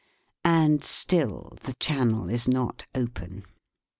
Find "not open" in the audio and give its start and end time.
2.47-3.45